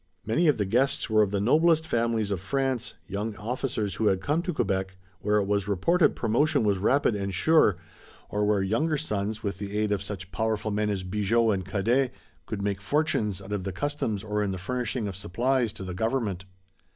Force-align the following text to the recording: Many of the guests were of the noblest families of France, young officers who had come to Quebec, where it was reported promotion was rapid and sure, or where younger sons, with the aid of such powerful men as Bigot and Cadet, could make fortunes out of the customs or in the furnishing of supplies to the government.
Many 0.25 0.47
of 0.47 0.57
the 0.57 0.65
guests 0.65 1.11
were 1.11 1.21
of 1.21 1.29
the 1.29 1.39
noblest 1.39 1.85
families 1.85 2.31
of 2.31 2.39
France, 2.41 2.95
young 3.07 3.35
officers 3.35 3.93
who 3.93 4.07
had 4.07 4.19
come 4.19 4.41
to 4.41 4.51
Quebec, 4.51 4.97
where 5.19 5.37
it 5.37 5.45
was 5.45 5.67
reported 5.67 6.15
promotion 6.15 6.63
was 6.63 6.79
rapid 6.79 7.13
and 7.15 7.31
sure, 7.31 7.77
or 8.27 8.43
where 8.43 8.63
younger 8.63 8.97
sons, 8.97 9.43
with 9.43 9.59
the 9.59 9.77
aid 9.77 9.91
of 9.91 10.01
such 10.01 10.31
powerful 10.31 10.71
men 10.71 10.89
as 10.89 11.03
Bigot 11.03 11.53
and 11.53 11.65
Cadet, 11.67 12.11
could 12.47 12.63
make 12.63 12.81
fortunes 12.81 13.43
out 13.43 13.53
of 13.53 13.63
the 13.63 13.71
customs 13.71 14.23
or 14.23 14.41
in 14.41 14.49
the 14.49 14.57
furnishing 14.57 15.07
of 15.07 15.15
supplies 15.15 15.71
to 15.73 15.83
the 15.83 15.93
government. 15.93 16.45